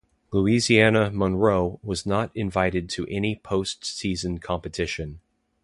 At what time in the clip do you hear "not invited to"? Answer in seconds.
2.07-3.05